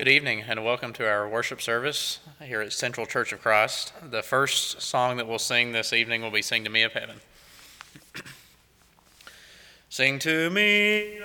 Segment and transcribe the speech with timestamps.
[0.00, 3.92] Good evening, and welcome to our worship service here at Central Church of Christ.
[4.10, 7.16] The first song that we'll sing this evening will be Sing to Me of Heaven.
[9.90, 11.18] sing to me,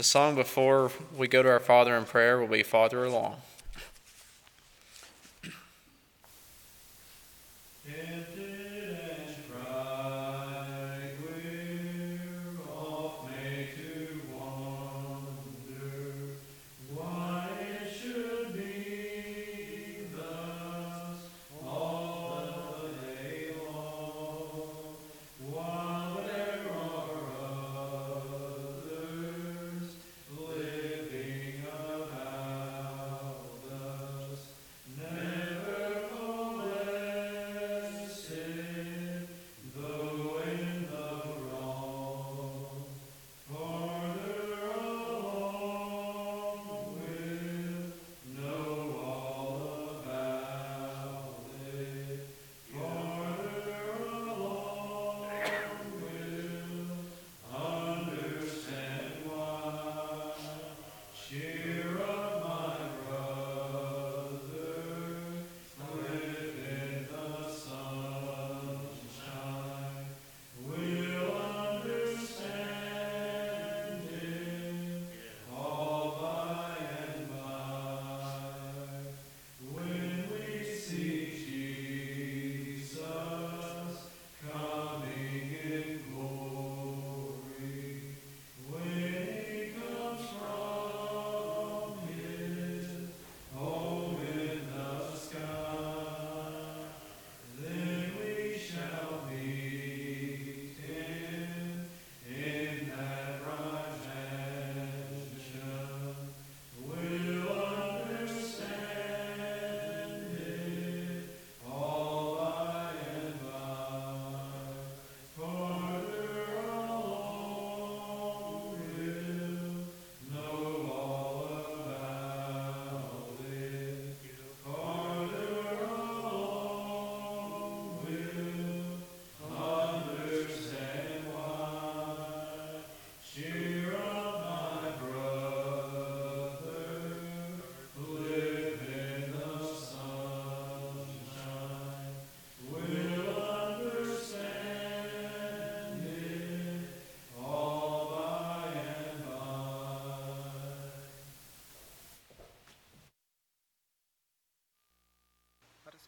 [0.00, 3.36] The song before we go to our Father in prayer will be Farther Along.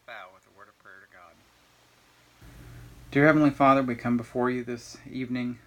[0.05, 1.33] bow with a word of prayer to God.
[3.11, 5.59] Dear Heavenly Father, we come before you this evening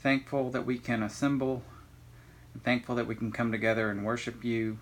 [0.00, 1.62] thankful that we can assemble
[2.54, 4.78] and thankful that we can come together and worship you.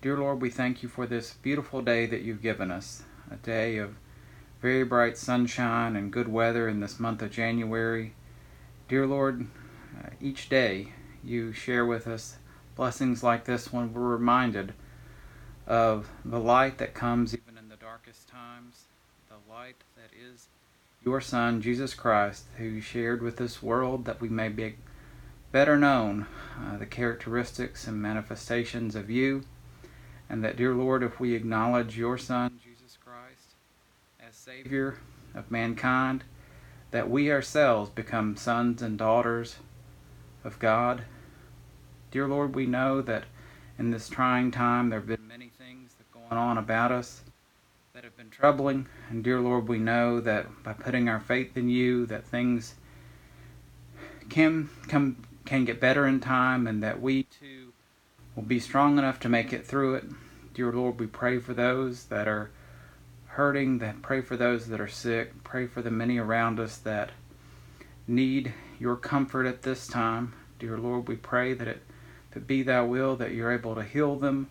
[0.00, 3.02] Dear Lord, we thank you for this beautiful day that you've given us,
[3.32, 3.96] a day of
[4.62, 8.14] very bright sunshine and good weather in this month of January.
[8.86, 9.48] Dear Lord,
[9.98, 10.92] uh, each day
[11.24, 12.36] you share with us
[12.76, 14.72] blessings like this when we're reminded
[15.66, 17.57] of the light that comes even
[17.98, 18.84] darkest times,
[19.28, 20.46] the light that is
[21.04, 24.76] your Son, Jesus Christ, who shared with this world that we may be
[25.50, 26.26] better known
[26.60, 29.42] uh, the characteristics and manifestations of you.
[30.30, 33.56] And that, dear Lord, if we acknowledge your Son, Jesus Christ,
[34.20, 34.98] as Savior
[35.34, 36.22] of mankind,
[36.92, 39.56] that we ourselves become sons and daughters
[40.44, 41.02] of God.
[42.12, 43.24] Dear Lord, we know that
[43.76, 47.22] in this trying time there have been many things that going on about us
[47.98, 48.86] that have been troubling.
[49.10, 52.76] And dear Lord, we know that by putting our faith in you, that things
[54.28, 57.72] can come can get better in time and that we too
[58.36, 60.04] will be strong enough to make it through it.
[60.54, 62.52] Dear Lord, we pray for those that are
[63.26, 67.10] hurting, that pray for those that are sick, pray for the many around us that
[68.06, 70.34] need your comfort at this time.
[70.60, 71.82] Dear Lord, we pray that it
[72.30, 74.50] that be thy will that you're able to heal them.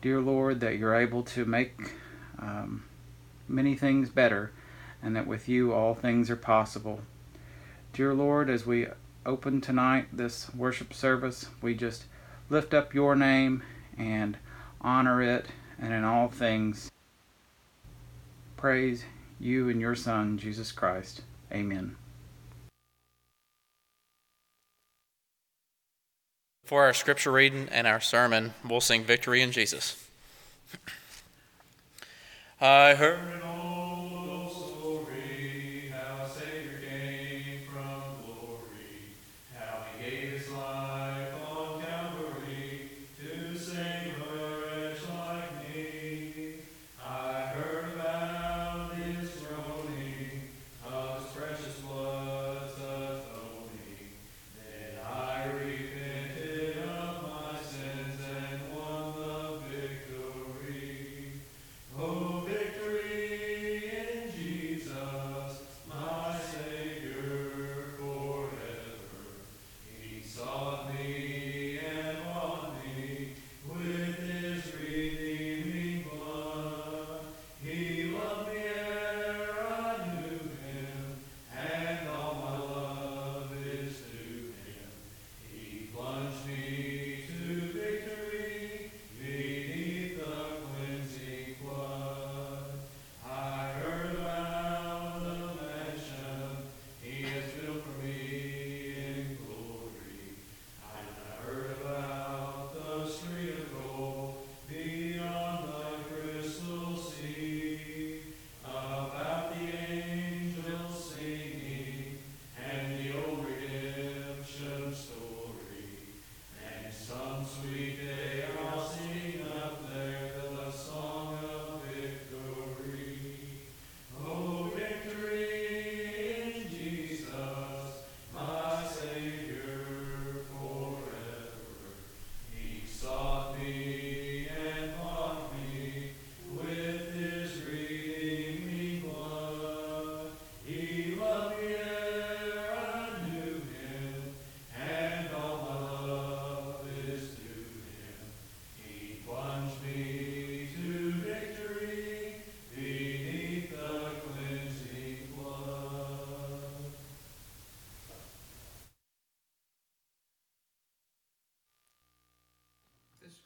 [0.00, 1.96] Dear Lord, that you're able to make
[2.38, 2.84] um,
[3.48, 4.52] many things better,
[5.02, 7.00] and that with you all things are possible.
[7.92, 8.86] Dear Lord, as we
[9.24, 12.04] open tonight this worship service, we just
[12.48, 13.62] lift up your name
[13.98, 14.36] and
[14.80, 15.46] honor it,
[15.78, 16.90] and in all things
[18.56, 19.04] praise
[19.38, 21.22] you and your Son, Jesus Christ.
[21.52, 21.96] Amen.
[26.64, 30.04] For our scripture reading and our sermon, we'll sing Victory in Jesus.
[32.60, 33.18] I heard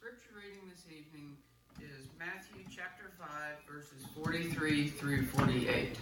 [0.01, 1.37] scripture reading this evening
[1.79, 3.27] is Matthew chapter 5,
[3.71, 5.95] verses 43 through 48.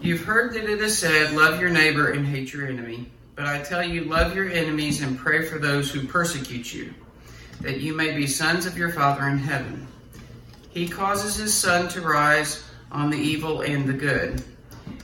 [0.00, 3.10] You've heard that it is said, Love your neighbor and hate your enemy.
[3.36, 6.94] But I tell you, love your enemies and pray for those who persecute you,
[7.60, 9.86] that you may be sons of your Father in heaven.
[10.70, 14.42] He causes his sun to rise on the evil and the good,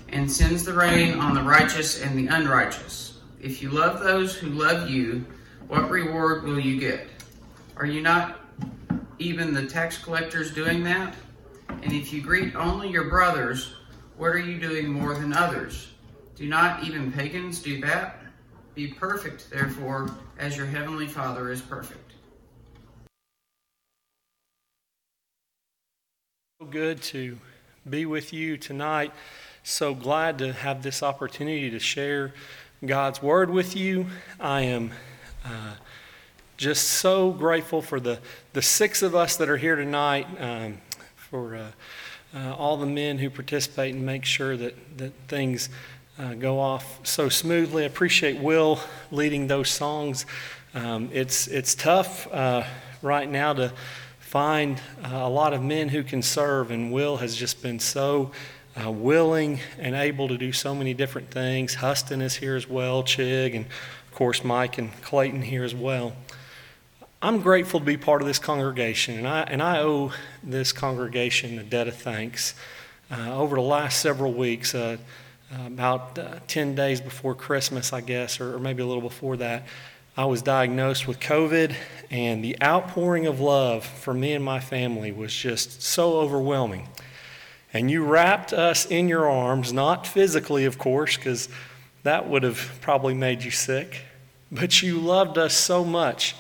[0.09, 3.19] and sends the rain on the righteous and the unrighteous.
[3.43, 5.27] If you love those who love you,
[5.67, 7.07] what reward will you get?
[7.79, 8.41] Are you not
[9.21, 11.15] even the tax collectors doing that?
[11.69, 13.77] And if you greet only your brothers,
[14.17, 15.93] what are you doing more than others?
[16.35, 18.19] Do not even pagans do that?
[18.75, 22.15] Be perfect, therefore, as your heavenly Father is perfect.
[26.61, 27.39] So good to
[27.89, 29.13] be with you tonight.
[29.63, 32.35] So glad to have this opportunity to share
[32.85, 34.07] God's Word with you.
[34.41, 34.91] I am
[35.45, 35.75] Uh,
[36.59, 38.19] just so grateful for the,
[38.53, 40.79] the six of us that are here tonight, um,
[41.15, 41.71] for uh,
[42.35, 45.69] uh, all the men who participate and make sure that, that things
[46.19, 47.85] uh, go off so smoothly.
[47.85, 48.81] I appreciate Will
[49.13, 50.27] leading those songs.
[50.75, 52.65] Um, it's, it's tough uh,
[53.03, 53.73] right now to
[54.19, 58.33] find uh, a lot of men who can serve, and Will has just been so
[58.85, 61.77] uh, willing and able to do so many different things.
[61.77, 66.15] Huston is here as well, Chig, and of course Mike and Clayton here as well.
[67.21, 70.13] I'm grateful to be part of this congregation, and I, and I owe
[70.45, 72.55] this congregation a debt of thanks.
[73.11, 74.99] Uh, over the last several weeks, uh,
[75.67, 79.65] about uh, 10 days before Christmas, I guess, or, or maybe a little before that,
[80.17, 81.75] I was diagnosed with COVID,
[82.09, 86.87] and the outpouring of love for me and my family was just so overwhelming.
[87.73, 91.49] And you wrapped us in your arms, not physically, of course, because
[92.05, 94.03] that would have probably made you sick,
[94.53, 96.37] but you loved us so much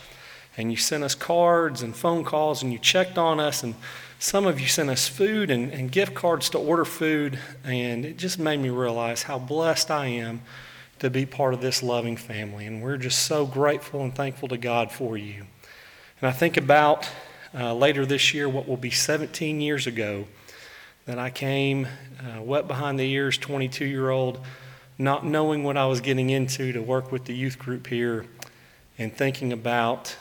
[0.58, 3.62] and you sent us cards and phone calls and you checked on us.
[3.62, 3.76] And
[4.18, 7.38] some of you sent us food and, and gift cards to order food.
[7.64, 10.42] And it just made me realize how blessed i am
[10.98, 12.66] to be part of this loving family.
[12.66, 15.46] And we're just so grateful and thankful to god for you.
[16.20, 17.08] And i think about
[17.54, 20.26] uh, later this year what will be 17 years ago
[21.06, 21.86] that i came
[22.20, 24.44] uh, wet behind the ears 22 year old
[24.98, 28.26] not knowing what i was getting into to work with the youth group here
[28.98, 30.16] and thinking about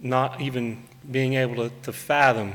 [0.00, 2.54] not even being able to, to fathom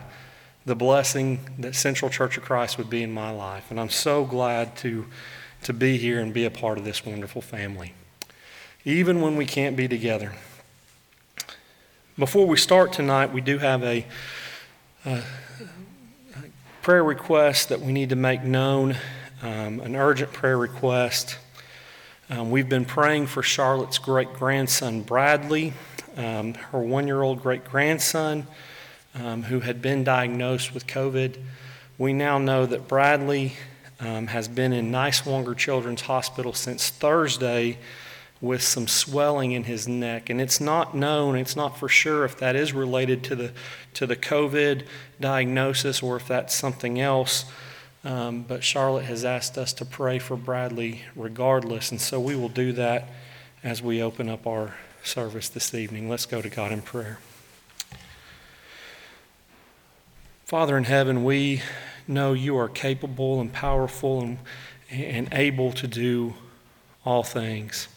[0.66, 3.70] the blessing that Central Church of Christ would be in my life.
[3.70, 5.06] And I'm so glad to,
[5.64, 7.94] to be here and be a part of this wonderful family,
[8.84, 10.34] even when we can't be together.
[12.18, 14.06] Before we start tonight, we do have a,
[15.06, 15.22] a
[16.82, 18.96] prayer request that we need to make known,
[19.44, 21.38] um, an urgent prayer request.
[22.30, 25.74] Um, we've been praying for Charlotte's great grandson, Bradley
[26.17, 28.48] um, her one year old great grandson
[29.15, 31.38] um, who had been diagnosed with COVID.
[31.98, 33.53] We now know that Bradley
[34.00, 37.77] um, has been in Niswonger Children's Hospital since Thursday
[38.41, 40.29] with some swelling in his neck.
[40.29, 43.51] And it's not known, it's not for sure if that is related to the,
[43.93, 44.86] to the COVID
[45.19, 47.45] diagnosis or if that's something else.
[48.03, 52.50] Um, but Charlotte has asked us to pray for Bradley regardless, and so we will
[52.50, 53.10] do that
[53.63, 54.75] as we open up our
[55.06, 56.10] service this evening.
[56.10, 57.20] Let's go to God in prayer.
[60.46, 61.62] Father in heaven, we
[62.08, 64.38] know you are capable and powerful and,
[64.90, 66.34] and able to do
[67.06, 67.88] all things.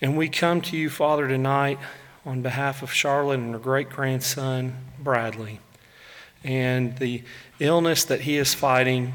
[0.00, 1.78] And we come to you, Father, tonight
[2.24, 5.60] on behalf of Charlotte and her great grandson, Bradley,
[6.44, 7.22] and the
[7.58, 9.14] illness that he is fighting.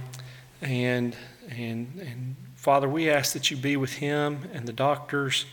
[0.62, 1.15] And,
[1.50, 5.46] and, and Father, we ask that you be with him and the doctors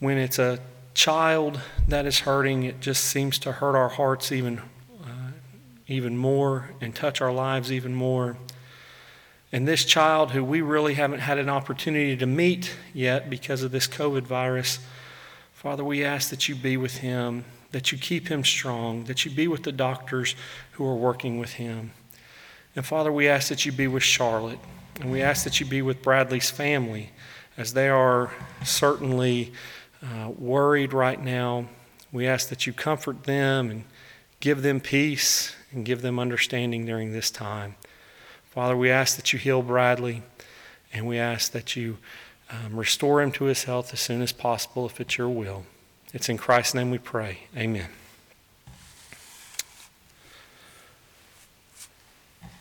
[0.00, 0.58] when it's a
[0.94, 4.58] child that is hurting, it just seems to hurt our hearts even,
[5.04, 5.30] uh,
[5.86, 8.36] even more and touch our lives even more.
[9.52, 13.72] And this child, who we really haven't had an opportunity to meet yet because of
[13.72, 14.78] this COVID virus,
[15.52, 19.30] Father, we ask that you be with him, that you keep him strong, that you
[19.30, 20.34] be with the doctors
[20.72, 21.92] who are working with him.
[22.74, 24.60] And Father, we ask that you be with Charlotte,
[25.00, 27.10] and we ask that you be with Bradley's family,
[27.56, 28.30] as they are
[28.64, 29.52] certainly
[30.02, 31.66] uh, worried right now,
[32.12, 33.84] we ask that you comfort them and
[34.40, 37.74] give them peace and give them understanding during this time.
[38.44, 40.22] Father, we ask that you heal Bradley
[40.92, 41.98] and we ask that you
[42.50, 45.64] um, restore him to his health as soon as possible if it's your will.
[46.12, 47.40] It's in Christ's name we pray.
[47.56, 47.88] Amen.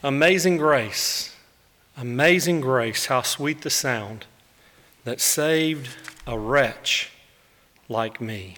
[0.04, 1.36] Amazing grace,
[1.98, 4.26] amazing grace, how sweet the sound
[5.04, 5.90] that saved
[6.26, 7.12] a wretch
[7.90, 8.56] like me.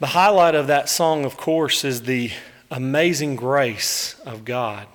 [0.00, 2.30] The highlight of that song, of course, is the
[2.70, 4.86] amazing grace of God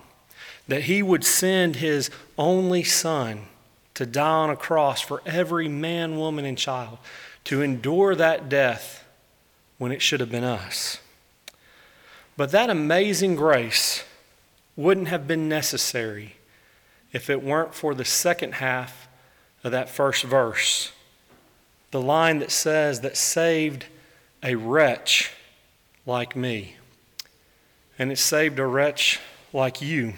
[0.66, 3.42] that He would send His only Son
[3.94, 6.98] to die on a cross for every man, woman, and child,
[7.44, 9.04] to endure that death
[9.78, 10.98] when it should have been us.
[12.36, 14.04] But that amazing grace
[14.76, 16.36] wouldn't have been necessary
[17.12, 19.06] if it weren't for the second half
[19.62, 20.90] of that first verse
[21.94, 23.86] the line that says, that saved
[24.42, 25.30] a wretch
[26.04, 26.74] like me.
[28.00, 29.20] And it saved a wretch
[29.52, 30.14] like you.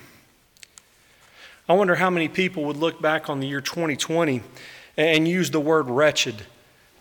[1.69, 4.41] I wonder how many people would look back on the year 2020
[4.97, 6.45] and use the word wretched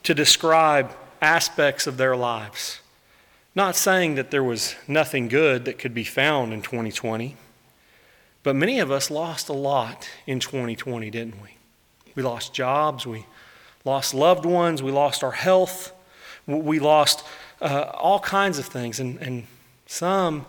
[0.03, 0.91] to describe
[1.21, 2.81] aspects of their lives.
[3.55, 7.37] Not saying that there was nothing good that could be found in 2020,
[8.43, 11.55] but many of us lost a lot in 2020, didn't we?
[12.13, 13.25] We lost jobs, we
[13.85, 15.93] lost loved ones, we lost our health,
[16.47, 17.23] we lost
[17.61, 18.99] uh, all kinds of things.
[18.99, 19.47] And, and
[19.85, 20.45] some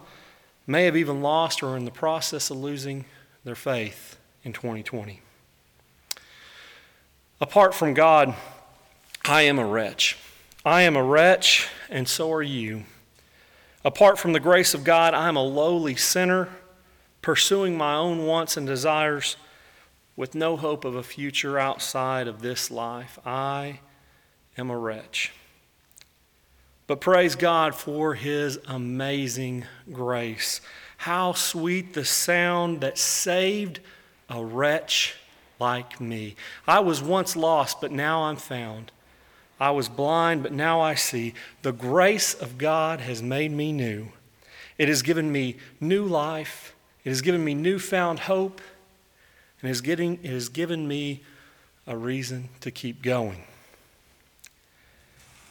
[0.66, 3.04] may have even lost or are in the process of losing
[3.44, 5.20] their faith in 2020.
[7.40, 8.34] Apart from God,
[9.24, 10.16] I am a wretch.
[10.64, 12.84] I am a wretch, and so are you.
[13.84, 16.48] Apart from the grace of God, I am a lowly sinner,
[17.22, 19.36] pursuing my own wants and desires
[20.16, 23.18] with no hope of a future outside of this life.
[23.24, 23.80] I
[24.56, 25.32] am a wretch.
[26.86, 30.60] But praise God for his amazing grace.
[30.98, 33.80] How sweet the sound that saved
[34.30, 35.14] a wretch
[35.58, 36.36] like me.
[36.66, 38.92] I was once lost, but now I'm found.
[39.58, 41.34] I was blind, but now I see.
[41.62, 44.08] The grace of God has made me new.
[44.78, 46.74] It has given me new life.
[47.04, 48.60] It has given me newfound hope.
[49.66, 51.22] And getting, has given me
[51.88, 53.42] a reason to keep going.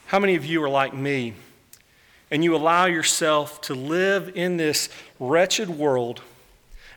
[0.06, 1.34] How many of you are like me
[2.32, 4.88] and you allow yourself to live in this
[5.20, 6.22] wretched world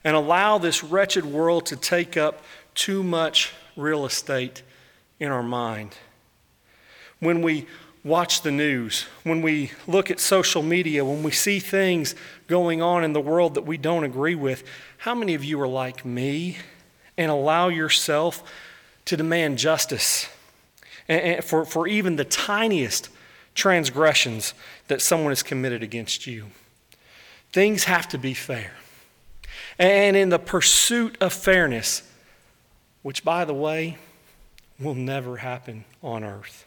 [0.05, 2.41] and allow this wretched world to take up
[2.77, 4.63] too much real estate
[5.19, 5.97] in our mind?
[7.19, 7.67] When we
[8.05, 12.15] watch the news, when we look at social media, when we see things
[12.47, 14.63] going on in the world that we don't agree with,
[14.99, 16.59] how many of you are like me
[17.19, 18.43] and allow yourself
[19.05, 20.29] to demand justice
[21.43, 23.11] for, for even the tiniest
[23.55, 24.55] transgressions
[24.87, 26.47] that someone has committed against you.
[27.53, 28.73] Things have to be fair.
[29.79, 32.03] And in the pursuit of fairness,
[33.03, 33.99] which, by the way,
[34.79, 36.67] will never happen on earth,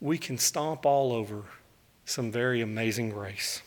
[0.00, 1.42] we can stomp all over
[2.04, 3.62] some very amazing grace.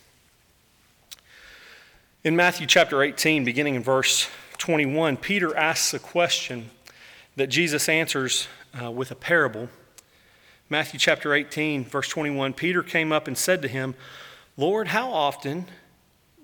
[2.24, 6.70] In Matthew chapter 18, beginning in verse 21, Peter asks a question
[7.36, 8.48] that Jesus answers
[8.82, 9.70] uh, with a parable.
[10.70, 13.96] Matthew chapter 18, verse 21 Peter came up and said to him,
[14.58, 15.66] Lord, how often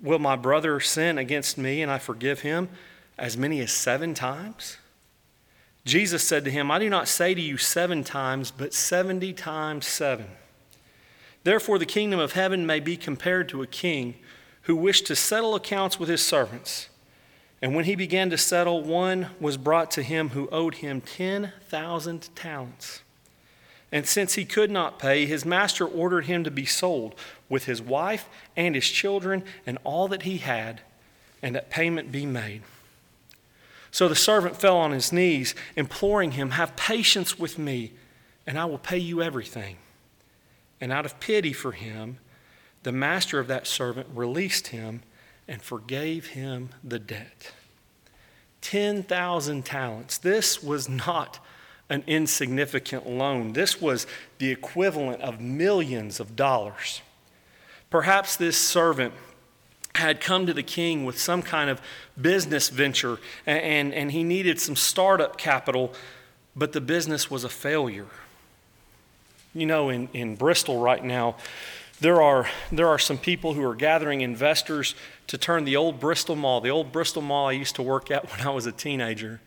[0.00, 2.68] will my brother sin against me and I forgive him?
[3.18, 4.78] As many as seven times?
[5.84, 9.86] Jesus said to him, I do not say to you seven times, but 70 times
[9.86, 10.26] seven.
[11.42, 14.14] Therefore, the kingdom of heaven may be compared to a king
[14.62, 16.88] who wished to settle accounts with his servants.
[17.62, 22.28] And when he began to settle, one was brought to him who owed him 10,000
[22.34, 23.02] talents.
[23.90, 27.14] And since he could not pay, his master ordered him to be sold
[27.48, 30.80] with his wife and his children and all that he had,
[31.42, 32.62] and that payment be made.
[33.92, 37.92] So the servant fell on his knees, imploring him, Have patience with me,
[38.44, 39.76] and I will pay you everything.
[40.80, 42.18] And out of pity for him,
[42.82, 45.02] the master of that servant released him
[45.48, 47.52] and forgave him the debt.
[48.60, 50.18] 10,000 talents.
[50.18, 51.38] This was not
[51.90, 53.52] an insignificant loan.
[53.52, 54.06] This was
[54.38, 57.02] the equivalent of millions of dollars.
[57.90, 59.12] Perhaps this servant
[59.94, 61.80] had come to the king with some kind of
[62.20, 65.92] business venture and, and, and, he needed some startup capital,
[66.56, 68.08] but the business was a failure.
[69.54, 71.36] You know, in, in Bristol right now,
[72.00, 74.94] there are, there are some people who are gathering investors
[75.28, 78.30] to turn the old Bristol Mall, the old Bristol Mall I used to work at
[78.30, 79.40] when I was a teenager,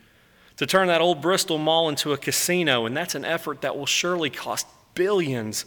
[0.57, 2.86] to turn that old Bristol Mall into a casino.
[2.86, 5.65] And that's an effort that will surely cost billions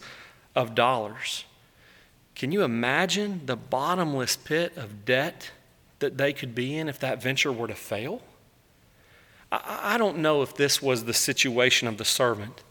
[0.55, 1.45] of dollars.
[2.35, 5.51] Can you imagine the bottomless pit of debt
[5.99, 8.21] that they could be in if that venture were to fail?
[9.51, 12.63] I, I don't know if this was the situation of the servant.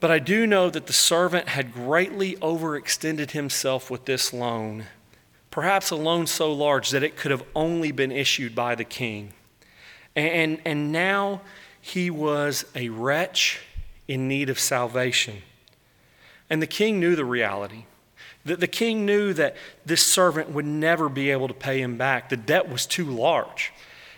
[0.00, 4.86] But I do know that the servant had greatly overextended himself with this loan,
[5.50, 9.34] perhaps a loan so large that it could have only been issued by the king.
[10.16, 11.42] And, and now
[11.80, 13.60] he was a wretch
[14.08, 15.42] in need of salvation.
[16.48, 17.84] And the king knew the reality.
[18.44, 22.30] The, the king knew that this servant would never be able to pay him back.
[22.30, 23.72] The debt was too large.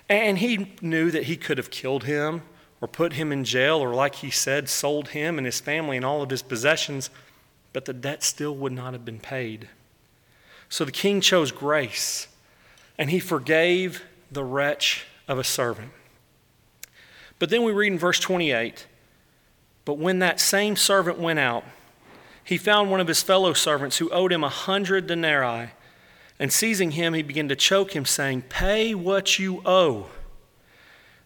[0.09, 2.43] And he knew that he could have killed him
[2.83, 6.05] or put him in jail, or like he said, sold him and his family and
[6.05, 7.11] all of his possessions,
[7.73, 9.69] but the debt still would not have been paid.
[10.69, 12.27] So the king chose grace,
[12.99, 15.93] and he forgave the wretch of a servant.
[17.39, 18.87] But then we read in verse 28
[19.85, 21.65] But when that same servant went out,
[22.43, 25.71] he found one of his fellow servants who owed him a hundred denarii.
[26.41, 30.09] And seizing him, he began to choke him, saying, Pay what you owe.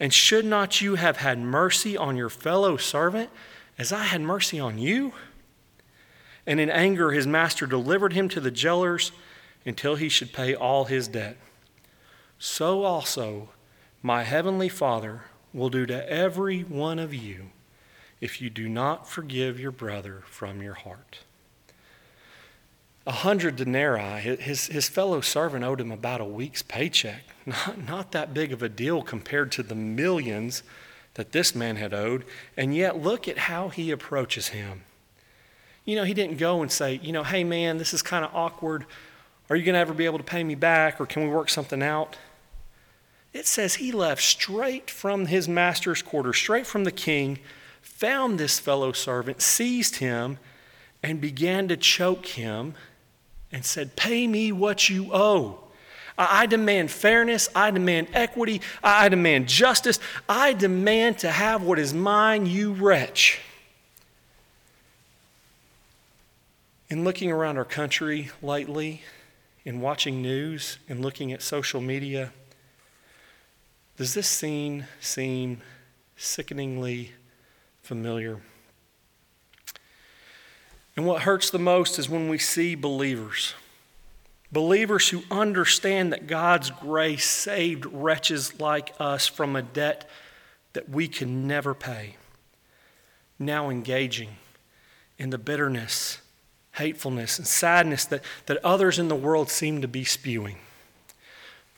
[0.00, 3.30] And should not you have had mercy on your fellow servant
[3.78, 5.12] as I had mercy on you?
[6.46, 9.12] And in anger, his master delivered him to the jailers
[9.64, 11.36] until he should pay all his debt.
[12.38, 13.50] So also,
[14.02, 15.22] my heavenly Father
[15.54, 17.50] will do to every one of you
[18.20, 21.18] if you do not forgive your brother from your heart.
[23.06, 27.22] A hundred denarii, his, his fellow servant owed him about a week's paycheck.
[27.46, 30.62] Not, not that big of a deal compared to the millions
[31.14, 32.24] that this man had owed.
[32.56, 34.84] And yet, look at how he approaches him.
[35.84, 38.32] You know, he didn't go and say, you know, hey man, this is kind of
[38.32, 38.86] awkward.
[39.50, 41.50] Are you going to ever be able to pay me back or can we work
[41.50, 42.16] something out?
[43.32, 47.40] It says he left straight from his master's quarters, straight from the king,
[47.80, 50.38] found this fellow servant, seized him,
[51.02, 52.74] and began to choke him
[53.52, 55.58] and said, Pay me what you owe.
[56.18, 57.48] I demand fairness.
[57.54, 58.60] I demand equity.
[58.82, 59.98] I demand justice.
[60.28, 63.40] I demand to have what is mine, you wretch.
[66.90, 69.02] In looking around our country lately,
[69.64, 72.32] in watching news, in looking at social media,
[73.96, 75.62] does this scene seem
[76.16, 77.12] sickeningly
[77.82, 78.40] familiar?
[80.96, 83.54] And what hurts the most is when we see believers,
[84.50, 90.08] believers who understand that God's grace saved wretches like us from a debt
[90.74, 92.16] that we can never pay,
[93.38, 94.30] now engaging
[95.18, 96.18] in the bitterness,
[96.72, 100.56] hatefulness, and sadness that, that others in the world seem to be spewing.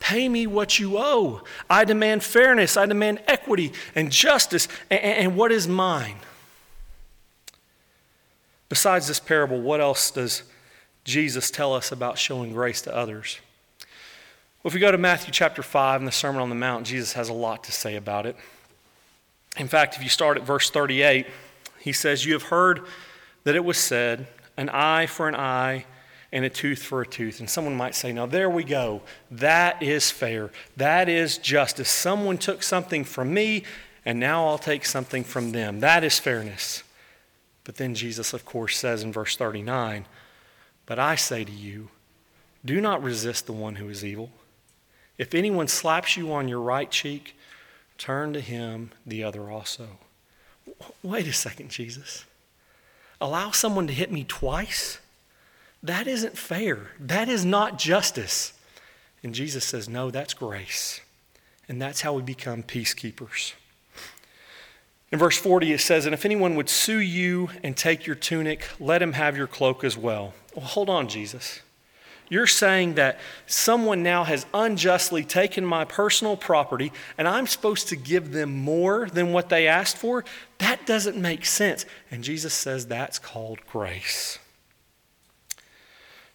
[0.00, 1.42] Pay me what you owe.
[1.70, 2.76] I demand fairness.
[2.76, 4.68] I demand equity and justice.
[4.90, 6.16] And, and, what is mine?
[8.68, 10.42] Besides this parable, what else does
[11.04, 13.38] Jesus tell us about showing grace to others?
[14.62, 17.12] Well, if we go to Matthew chapter 5 and the Sermon on the Mount, Jesus
[17.12, 18.36] has a lot to say about it.
[19.58, 21.26] In fact, if you start at verse 38,
[21.78, 22.86] he says, You have heard
[23.44, 25.84] that it was said, an eye for an eye
[26.32, 27.40] and a tooth for a tooth.
[27.40, 29.02] And someone might say, Now, there we go.
[29.30, 30.50] That is fair.
[30.76, 31.90] That is justice.
[31.90, 33.64] Someone took something from me,
[34.04, 35.80] and now I'll take something from them.
[35.80, 36.82] That is fairness.
[37.64, 40.06] But then Jesus, of course, says in verse 39
[40.86, 41.88] But I say to you,
[42.64, 44.30] do not resist the one who is evil.
[45.18, 47.36] If anyone slaps you on your right cheek,
[47.98, 49.98] turn to him the other also.
[51.02, 52.24] Wait a second, Jesus.
[53.20, 54.98] Allow someone to hit me twice?
[55.82, 56.92] That isn't fair.
[56.98, 58.54] That is not justice.
[59.22, 61.00] And Jesus says, No, that's grace.
[61.68, 63.52] And that's how we become peacekeepers.
[65.14, 68.66] In verse 40, it says, And if anyone would sue you and take your tunic,
[68.80, 70.34] let him have your cloak as well.
[70.56, 71.60] Well, hold on, Jesus.
[72.28, 77.96] You're saying that someone now has unjustly taken my personal property and I'm supposed to
[77.96, 80.24] give them more than what they asked for?
[80.58, 81.86] That doesn't make sense.
[82.10, 84.40] And Jesus says that's called grace.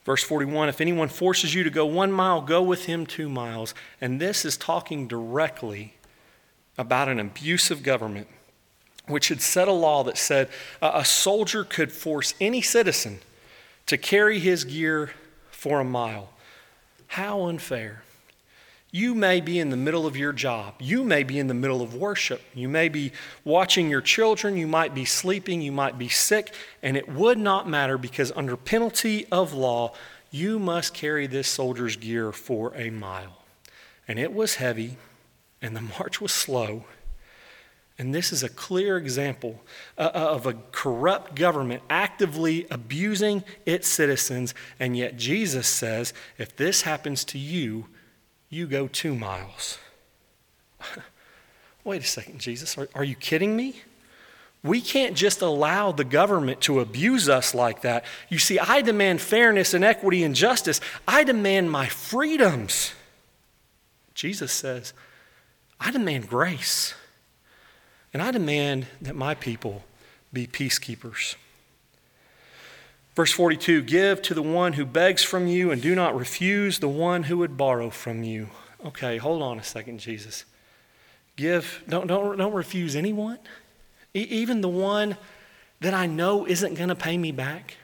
[0.05, 3.75] Verse 41 If anyone forces you to go one mile, go with him two miles.
[3.99, 5.95] And this is talking directly
[6.77, 8.29] about an abusive government
[9.09, 10.47] which had set a law that said
[10.81, 13.19] a soldier could force any citizen
[13.85, 15.11] to carry his gear
[15.51, 16.29] for a mile.
[17.07, 18.03] How unfair.
[18.91, 20.75] You may be in the middle of your job.
[20.79, 22.41] You may be in the middle of worship.
[22.55, 23.11] You may be
[23.43, 24.57] watching your children.
[24.57, 25.61] You might be sleeping.
[25.61, 26.51] You might be sick.
[26.81, 29.93] And it would not matter because, under penalty of law,
[30.31, 33.43] you must carry this soldier's gear for a mile.
[34.07, 34.97] And it was heavy,
[35.61, 36.85] and the march was slow.
[37.99, 39.61] And this is a clear example
[39.97, 44.55] uh, uh, of a corrupt government actively abusing its citizens.
[44.79, 47.87] And yet Jesus says, if this happens to you,
[48.49, 49.77] you go two miles.
[51.83, 52.77] Wait a second, Jesus.
[52.77, 53.81] Are, are you kidding me?
[54.63, 58.05] We can't just allow the government to abuse us like that.
[58.29, 60.79] You see, I demand fairness and equity and justice.
[61.05, 62.93] I demand my freedoms.
[64.13, 64.93] Jesus says,
[65.81, 66.93] I demand grace.
[68.13, 69.83] And I demand that my people
[70.33, 71.35] be peacekeepers.
[73.15, 76.87] Verse 42 Give to the one who begs from you, and do not refuse the
[76.87, 78.49] one who would borrow from you.
[78.85, 80.45] Okay, hold on a second, Jesus.
[81.35, 83.39] Give, don't, don't, don't refuse anyone,
[84.13, 85.17] e- even the one
[85.81, 87.75] that I know isn't going to pay me back,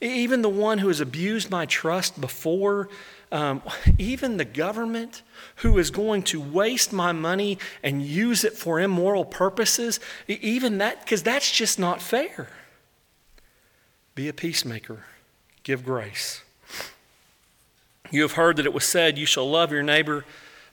[0.00, 2.88] even the one who has abused my trust before
[3.30, 3.62] um,
[3.98, 5.22] even the government
[5.56, 11.00] who is going to waste my money and use it for immoral purposes, even that,
[11.00, 12.48] because that's just not fair.
[14.14, 15.04] Be a peacemaker.
[15.62, 16.42] Give grace.
[18.10, 20.24] You have heard that it was said, You shall love your neighbor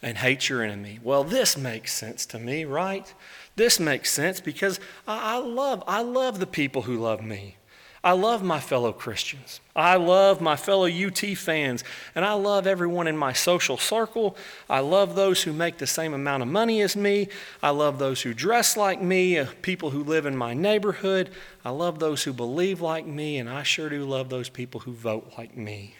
[0.01, 0.99] and hate your enemy.
[1.01, 3.13] Well, this makes sense to me, right?
[3.55, 7.55] This makes sense because I, love, I love the people who love me.
[8.01, 9.59] I love my fellow Christians.
[9.75, 11.83] I love my fellow UT fans,
[12.15, 14.37] and I love everyone in my social circle.
[14.69, 17.27] I love those who make the same amount of money as me.
[17.61, 21.29] I love those who dress like me, uh, people who live in my neighborhood.
[21.65, 24.93] I love those who believe like me, and I sure do love those people who
[24.93, 25.95] vote like me.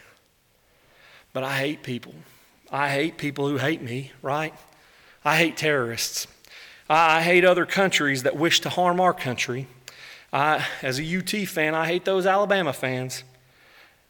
[1.33, 2.15] But I hate people.
[2.71, 4.53] I hate people who hate me, right?
[5.25, 6.27] I hate terrorists.
[6.89, 9.67] I hate other countries that wish to harm our country.
[10.31, 13.23] I, as a UT fan, I hate those Alabama fans.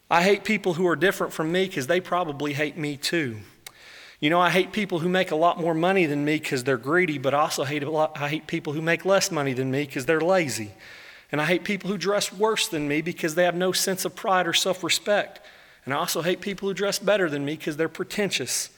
[0.09, 3.37] I hate people who are different from me because they probably hate me too.
[4.19, 6.77] You know, I hate people who make a lot more money than me because they're
[6.77, 9.85] greedy, but I also hate, lot, I hate people who make less money than me
[9.85, 10.71] because they're lazy.
[11.31, 14.15] And I hate people who dress worse than me because they have no sense of
[14.15, 15.39] pride or self respect.
[15.85, 18.71] And I also hate people who dress better than me because they're pretentious.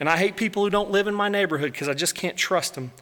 [0.00, 2.74] And I hate people who don't live in my neighborhood because I just can't trust
[2.74, 2.92] them.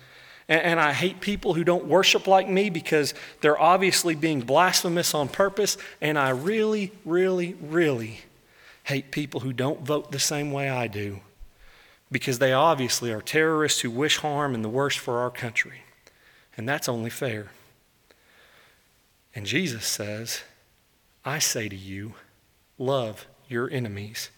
[0.49, 5.15] And, and, I hate people who don't worship like me because they're obviously being blasphemous
[5.15, 5.77] on purpose.
[6.01, 8.21] And I really, really, really
[8.85, 11.21] hate people who don't vote the same way I do
[12.11, 15.83] because they obviously are terrorists who wish harm and the worst for our country.
[16.57, 17.49] And that's only fair.
[19.35, 20.43] And Jesus says,
[21.25, 22.15] I say to you,
[22.79, 24.31] love your enemies.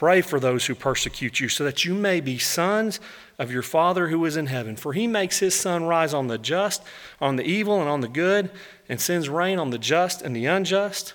[0.00, 3.00] Pray for those who persecute you, so that you may be sons
[3.38, 4.74] of your Father who is in heaven.
[4.74, 6.82] For he makes his sun rise on the just,
[7.20, 8.50] on the evil, and on the good,
[8.88, 11.12] and sends rain on the just and the unjust.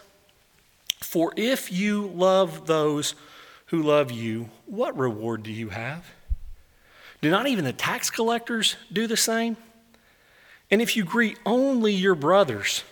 [1.02, 3.15] For if you love those
[3.65, 6.06] who love you, what reward do you have?
[7.21, 9.58] Do not even the tax collectors do the same?
[10.69, 12.84] And if you greet only your brothers,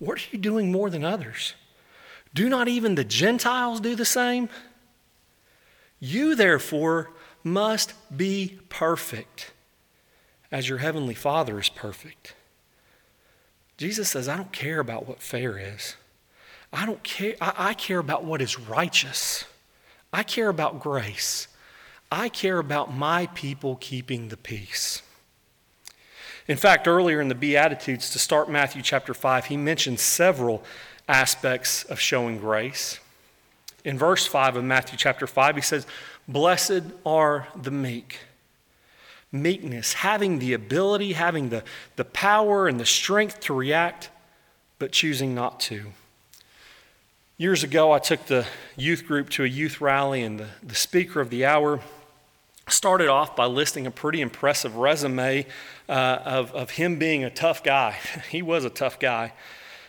[0.00, 1.54] what are you doing more than others?
[2.34, 4.50] Do not even the Gentiles do the same?
[6.00, 7.10] You, therefore,
[7.44, 9.52] must be perfect
[10.50, 12.34] as your heavenly Father is perfect.
[13.76, 15.96] Jesus says, I don't care about what fair is.
[16.72, 17.34] I don't care.
[17.40, 19.44] I, I, care about what is righteous.
[20.12, 21.48] I care about grace.
[22.12, 25.02] I care about my people keeping the peace.
[26.48, 30.62] In fact, earlier in the Beatitudes, to start Matthew chapter 5, he mentions several
[31.08, 32.98] aspects of showing grace.
[33.84, 35.86] In verse 5 of Matthew chapter 5, he says,
[36.28, 38.18] Blessed are the meek.
[39.32, 41.62] Meekness, having the ability, having the,
[41.96, 44.10] the power and the strength to react,
[44.78, 45.92] but choosing not to.
[47.38, 51.20] Years ago, I took the youth group to a youth rally, and the, the speaker
[51.20, 51.80] of the hour
[52.68, 55.46] started off by listing a pretty impressive resume
[55.88, 55.92] uh,
[56.24, 57.96] of, of him being a tough guy.
[58.30, 59.32] he was a tough guy.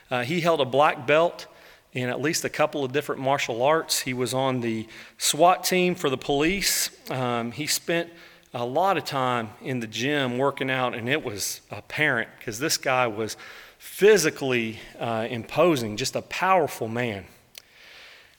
[0.09, 1.47] Uh, he held a black belt
[1.93, 3.99] in at least a couple of different martial arts.
[3.99, 6.89] He was on the SWAT team for the police.
[7.09, 8.09] Um, he spent
[8.53, 12.77] a lot of time in the gym working out, and it was apparent because this
[12.77, 13.37] guy was
[13.77, 17.25] physically uh, imposing, just a powerful man.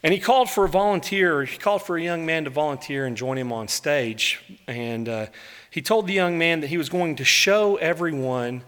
[0.02, 3.16] And he called for a volunteer, he called for a young man to volunteer and
[3.16, 4.40] join him on stage.
[4.66, 5.26] And uh,
[5.70, 8.64] he told the young man that he was going to show everyone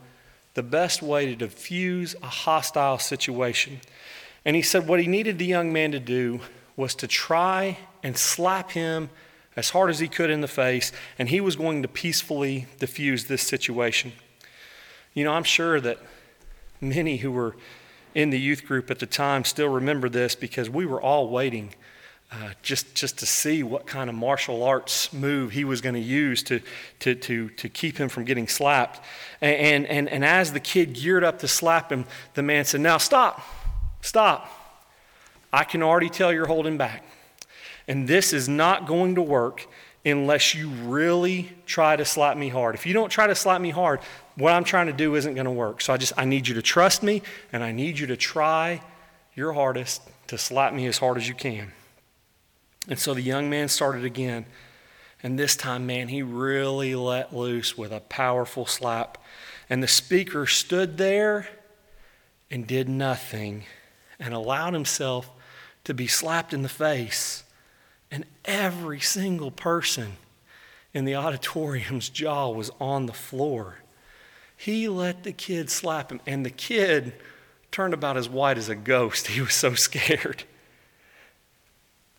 [0.54, 3.80] the best way to defuse a hostile situation.
[4.44, 6.40] And he said what he needed the young man to do
[6.76, 9.10] was to try and slap him
[9.56, 13.24] as hard as he could in the face, and he was going to peacefully diffuse
[13.24, 14.12] this situation.
[15.14, 15.98] You know, I'm sure that
[16.80, 17.54] many who were
[18.14, 21.74] in the youth group at the time still remember this because we were all waiting
[22.32, 26.00] uh, just, just to see what kind of martial arts move he was going to
[26.00, 26.60] use to,
[26.98, 29.00] to, to, to keep him from getting slapped.
[29.40, 32.98] And, and, and as the kid geared up to slap him, the man said, Now
[32.98, 33.40] stop,
[34.04, 34.50] stop.
[35.52, 37.04] I can already tell you're holding back.
[37.88, 39.66] And this is not going to work
[40.04, 42.74] unless you really try to slap me hard.
[42.74, 44.00] If you don't try to slap me hard,
[44.36, 45.80] what I'm trying to do isn't going to work.
[45.80, 48.82] So I just I need you to trust me and I need you to try
[49.34, 51.72] your hardest to slap me as hard as you can.
[52.88, 54.44] And so the young man started again.
[55.22, 59.16] And this time, man, he really let loose with a powerful slap.
[59.70, 61.48] And the speaker stood there
[62.50, 63.64] and did nothing
[64.24, 65.30] and allowed himself
[65.84, 67.44] to be slapped in the face.
[68.10, 70.16] And every single person
[70.94, 73.78] in the auditorium's jaw was on the floor.
[74.56, 77.12] He let the kid slap him, and the kid
[77.70, 79.26] turned about as white as a ghost.
[79.34, 80.44] He was so scared.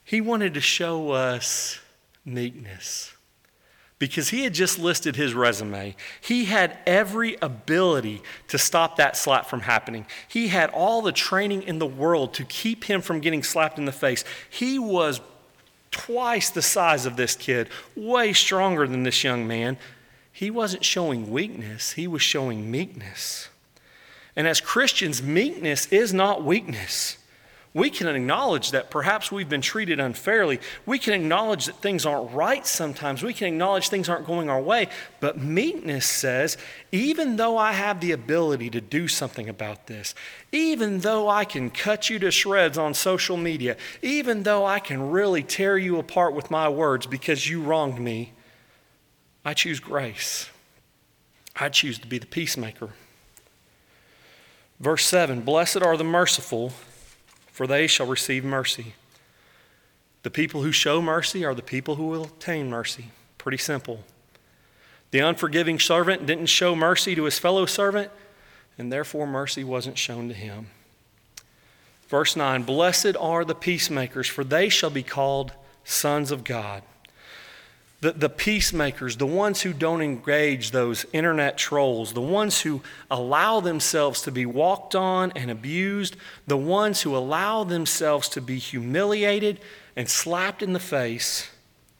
[0.03, 1.79] He wanted to show us
[2.23, 3.14] meekness.
[3.97, 5.95] Because he had just listed his resume.
[6.19, 10.05] He had every ability to stop that slap from happening.
[10.27, 13.85] He had all the training in the world to keep him from getting slapped in
[13.85, 14.23] the face.
[14.49, 15.21] He was
[15.91, 19.77] twice the size of this kid, way stronger than this young man.
[20.31, 23.47] He wasn't showing weakness, he was showing meekness.
[24.35, 27.17] And as Christians, meekness is not weakness.
[27.75, 30.61] We can acknowledge that perhaps we've been treated unfairly.
[30.85, 33.21] We can acknowledge that things aren't right sometimes.
[33.21, 34.87] We can acknowledge things aren't going our way.
[35.19, 36.57] But meekness says,
[36.93, 40.15] even though I have the ability to do something about this,
[40.53, 45.11] even though I can cut you to shreds on social media, even though I can
[45.11, 48.31] really tear you apart with my words because you wronged me,
[49.43, 50.49] I choose grace.
[51.57, 52.91] I choose to be the peacemaker.
[54.79, 56.71] Verse 7 Blessed are the merciful
[57.55, 58.95] for they shall receive mercy.
[60.23, 63.11] The people who show mercy are the people who will obtain mercy.
[63.37, 64.03] Pretty simple.
[65.11, 68.11] The unforgiving servant didn't show mercy to his fellow servant,
[68.77, 70.67] and therefore mercy wasn't shown to him.
[72.09, 75.53] Verse 9 Blessed are the peacemakers, for they shall be called
[75.85, 76.83] sons of God
[78.05, 83.59] the, the peacemakers, the ones who don't engage those internet trolls, the ones who allow
[83.59, 86.15] themselves to be walked on and abused,
[86.45, 89.59] the ones who allow themselves to be humiliated
[89.95, 91.49] and slapped in the face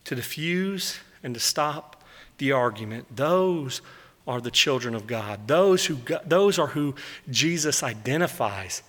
[0.03, 2.03] to diffuse and to stop
[2.37, 3.07] the argument.
[3.15, 3.81] Those
[4.27, 5.47] are the children of God.
[5.47, 6.93] Those, who, those are who
[7.31, 8.83] Jesus identifies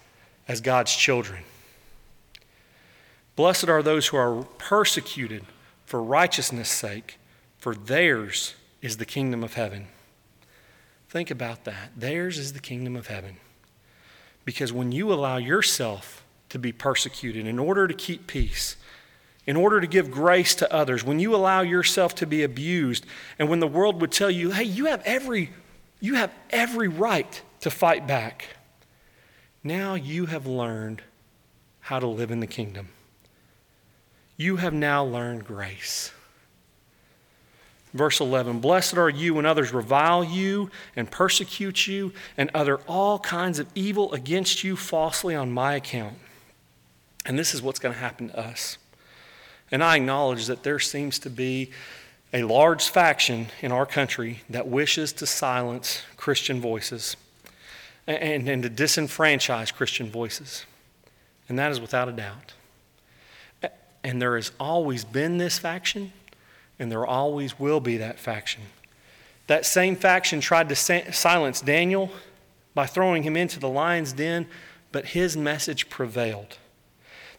[0.48, 1.44] as God's children.
[3.36, 5.46] Blessed are those who are persecuted
[5.86, 7.18] for righteousness' sake,
[7.56, 9.86] for theirs is the kingdom of heaven.
[11.08, 11.92] Think about that.
[11.96, 13.36] Theirs is the kingdom of heaven.
[14.44, 18.76] Because when you allow yourself to be persecuted in order to keep peace,
[19.46, 23.06] in order to give grace to others, when you allow yourself to be abused,
[23.38, 25.50] and when the world would tell you, hey, you have every,
[26.00, 28.48] you have every right to fight back,
[29.62, 31.02] now you have learned
[31.80, 32.88] how to live in the kingdom
[34.36, 36.12] you have now learned grace.
[37.94, 43.18] Verse 11 Blessed are you when others revile you and persecute you and utter all
[43.18, 46.16] kinds of evil against you falsely on my account.
[47.24, 48.78] And this is what's going to happen to us.
[49.72, 51.70] And I acknowledge that there seems to be
[52.32, 57.16] a large faction in our country that wishes to silence Christian voices
[58.06, 60.66] and, and to disenfranchise Christian voices.
[61.48, 62.52] And that is without a doubt.
[64.06, 66.12] And there has always been this faction,
[66.78, 68.62] and there always will be that faction.
[69.48, 72.12] That same faction tried to silence Daniel
[72.72, 74.46] by throwing him into the lion's den,
[74.92, 76.56] but his message prevailed.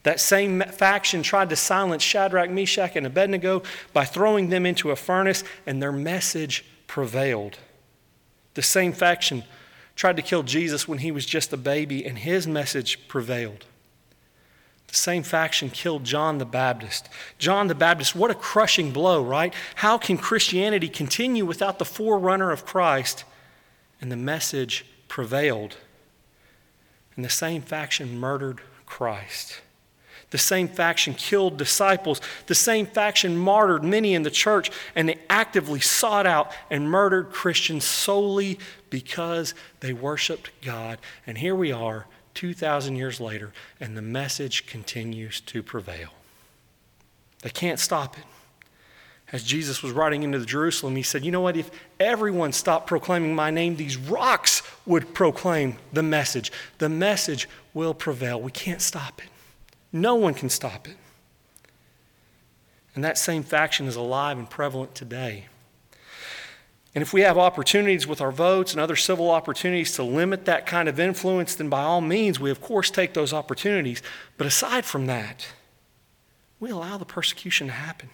[0.04, 4.98] That same faction tried to silence Shadrach, Meshach, and Abednego by throwing them into a
[4.98, 7.58] furnace, and their message prevailed.
[8.56, 9.46] The same faction
[9.96, 13.64] tried to kill Jesus when he was just a baby, and his message prevailed.
[14.98, 17.08] Same faction killed John the Baptist.
[17.38, 19.54] John the Baptist, what a crushing blow, right?
[19.76, 23.24] How can Christianity continue without the forerunner of Christ?
[24.02, 25.78] And the message prevailed.
[27.16, 29.62] And the same faction murdered Christ.
[30.30, 32.20] The same faction killed disciples.
[32.48, 37.32] The same faction martyred many in the church, and they actively sought out and murdered
[37.32, 40.98] Christians solely because they worshiped God.
[41.26, 42.08] And here we are
[42.38, 46.10] 2,000 years later, and the message continues to prevail.
[47.42, 48.26] They can't stop it.
[49.32, 51.58] As Jesus was riding into Jerusalem, he said, You know what?
[51.58, 56.52] If everyone stopped proclaiming my name, these rocks would proclaim the message.
[56.78, 58.40] The message will prevail.
[58.40, 59.30] We can't stop it.
[59.92, 60.96] No one can stop it.
[62.94, 65.48] And that same faction is alive and prevalent today.
[66.98, 70.66] And if we have opportunities with our votes and other civil opportunities to limit that
[70.66, 74.02] kind of influence, then by all means, we of course take those opportunities.
[74.36, 75.46] But aside from that,
[76.60, 78.10] we allow the persecution to happen.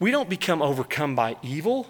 [0.00, 1.86] We don't become overcome by evil.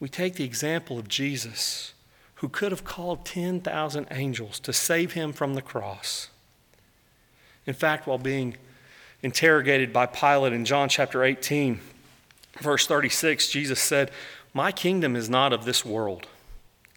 [0.00, 1.94] We take the example of Jesus,
[2.34, 6.30] who could have called 10,000 angels to save him from the cross.
[7.64, 8.56] In fact, while being
[9.22, 11.78] interrogated by Pilate in John chapter 18,
[12.58, 14.10] verse 36, Jesus said,
[14.52, 16.26] my kingdom is not of this world.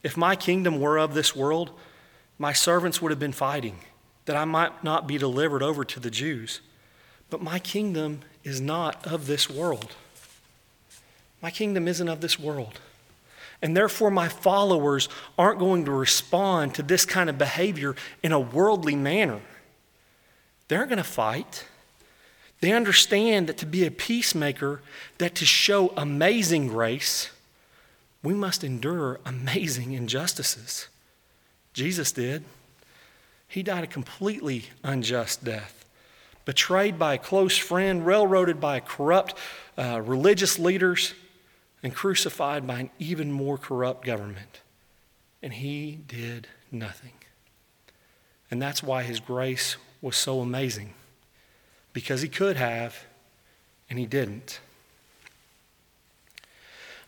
[0.02, 1.72] If my kingdom were of this world,
[2.38, 3.80] my servants would have been fighting,
[4.26, 6.62] that I might not be delivered over to the Jews.
[7.30, 9.94] But my kingdom is not of this world.
[11.42, 12.80] My kingdom isn't of this world.
[13.62, 18.40] And therefore, my followers aren't going to respond to this kind of behavior in a
[18.40, 19.40] worldly manner.
[20.68, 21.66] They're going to fight.
[22.60, 24.82] They understand that to be a peacemaker,
[25.18, 27.30] that to show amazing grace,
[28.24, 30.88] we must endure amazing injustices.
[31.74, 32.46] Jesus did.
[33.48, 35.86] He died a completely unjust death,
[36.46, 39.36] betrayed by a close friend, railroaded by corrupt
[39.78, 41.14] uh, religious leaders,
[41.84, 44.62] and crucified by an even more corrupt government.
[45.42, 47.12] And he did nothing.
[48.50, 50.94] And that's why his grace was so amazing,
[51.92, 53.06] because he could have,
[53.90, 54.60] and he didn't.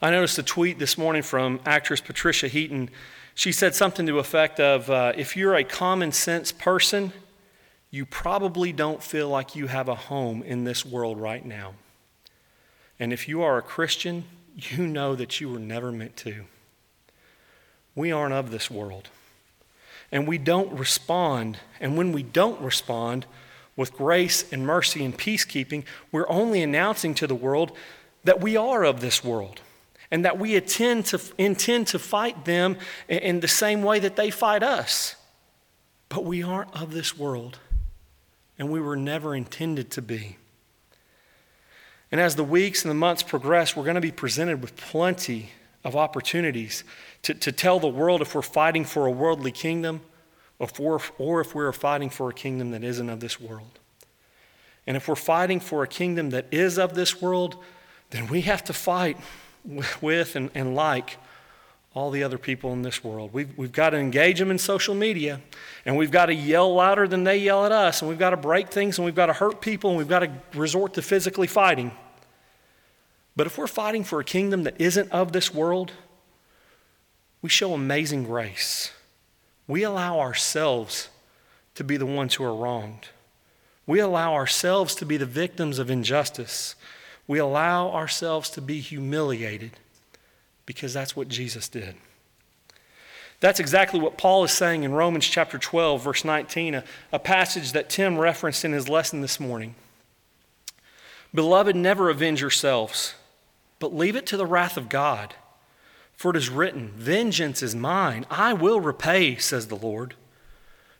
[0.01, 2.89] I noticed a tweet this morning from actress Patricia Heaton.
[3.33, 7.13] She said something to the effect of uh, If you're a common sense person,
[7.91, 11.75] you probably don't feel like you have a home in this world right now.
[12.99, 16.43] And if you are a Christian, you know that you were never meant to.
[17.95, 19.07] We aren't of this world.
[20.11, 21.59] And we don't respond.
[21.79, 23.25] And when we don't respond
[23.77, 27.71] with grace and mercy and peacekeeping, we're only announcing to the world
[28.25, 29.61] that we are of this world
[30.11, 32.77] and that we intend to, intend to fight them
[33.07, 35.15] in the same way that they fight us.
[36.09, 37.59] But we aren't of this world,
[38.57, 40.37] and we were never intended to be.
[42.11, 45.49] And as the weeks and the months progress, we're going to be presented with plenty
[45.83, 46.83] of opportunities
[47.23, 50.01] to, to tell the world if we're fighting for a worldly kingdom
[50.59, 53.79] or, for, or if we're fighting for a kingdom that isn't of this world.
[54.87, 57.57] And if we're fighting for a kingdom that is of this world,
[58.11, 59.17] then we have to fight
[60.01, 61.17] with and, and like
[61.93, 63.31] all the other people in this world.
[63.33, 65.39] We've, we've got to engage them in social media,
[65.85, 68.37] and we've got to yell louder than they yell at us, and we've got to
[68.37, 71.47] break things, and we've got to hurt people, and we've got to resort to physically
[71.47, 71.91] fighting.
[73.35, 75.93] But if we're fighting for a kingdom that isn't of this world,
[77.41, 78.91] we show amazing grace.
[79.67, 81.09] We allow ourselves
[81.75, 83.07] to be the ones who are wronged.
[83.87, 86.75] We allow ourselves to be the victims of injustice.
[87.27, 89.71] We allow ourselves to be humiliated
[90.65, 91.95] because that's what Jesus did.
[93.39, 97.73] That's exactly what Paul is saying in Romans chapter 12, verse 19, a, a, passage
[97.73, 99.75] that Tim referenced in his lesson this morning.
[101.33, 103.13] Beloved, never avenge yourselves,
[103.79, 105.35] but leave it to the wrath of God.
[106.15, 110.15] For it is written, Vengeance is mine, I will repay, says the Lord.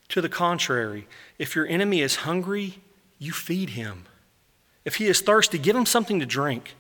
[0.10, 1.08] To the contrary,
[1.40, 2.80] if your enemy is hungry,
[3.18, 4.06] you feed him.
[4.86, 6.76] If he is thirsty, give him something to drink,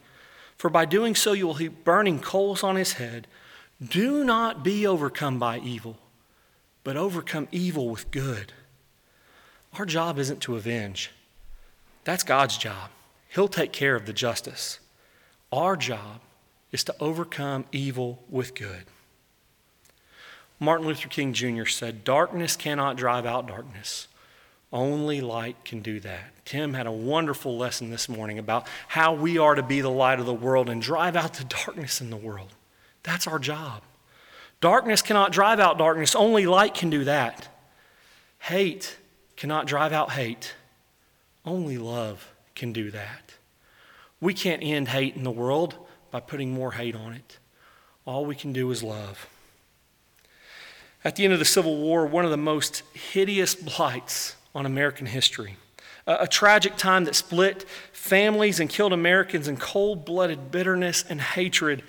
[0.56, 3.28] for by doing so you will heap burning coals on his head.
[3.86, 5.98] Do not be overcome by evil,
[6.84, 8.54] but overcome evil with good.
[9.78, 11.12] Our job isn't to avenge,
[12.06, 12.92] that's God's job.
[13.28, 14.80] He'll take care of the justice.
[15.52, 16.22] Our job
[16.72, 18.86] is to overcome evil with good.
[20.60, 21.66] Martin Luther King Jr.
[21.66, 24.08] said, Darkness cannot drive out darkness.
[24.76, 26.34] Only light can do that.
[26.44, 30.20] Tim had a wonderful lesson this morning about how we are to be the light
[30.20, 32.50] of the world and drive out the darkness in the world.
[33.02, 33.84] That's our job.
[34.60, 37.48] Darkness cannot drive out darkness, only light can do that.
[38.40, 38.98] Hate
[39.38, 40.56] cannot drive out hate,
[41.46, 43.36] only love can do that.
[44.20, 45.76] We can't end hate in the world
[46.12, 47.40] by putting more hate on it.
[48.06, 49.30] All we can do is love.
[51.06, 55.06] At the end of the Civil War, one of the most hideous blights on American
[55.06, 55.58] history.
[56.08, 61.22] A, a tragic time that split families and killed Americans in cold blooded bitterness and
[61.22, 61.84] hatred.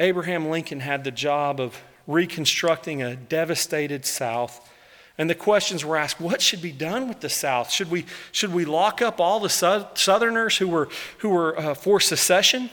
[0.00, 4.72] Abraham Lincoln had the job of reconstructing a devastated South.
[5.18, 7.70] And the questions were asked what should be done with the South?
[7.70, 12.00] Should we, should we lock up all the Southerners who were, who were uh, for
[12.00, 12.70] secession?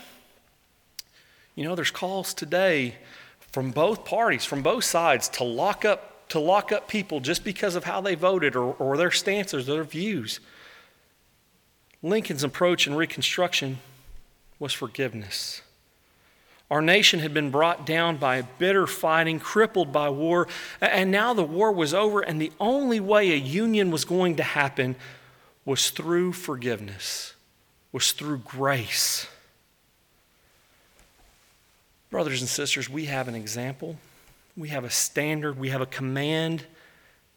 [1.55, 2.95] You know, there's calls today
[3.51, 7.75] from both parties, from both sides, to lock up to lock up people just because
[7.75, 10.39] of how they voted or, or their stances or their views.
[12.01, 13.77] Lincoln's approach in Reconstruction
[14.57, 15.61] was forgiveness.
[16.71, 20.47] Our nation had been brought down by bitter fighting, crippled by war,
[20.81, 24.43] and now the war was over, and the only way a union was going to
[24.43, 24.95] happen
[25.65, 27.35] was through forgiveness,
[27.91, 29.27] was through grace.
[32.09, 33.97] Brothers and sisters, we have an example
[34.55, 36.65] we have a standard, we have a command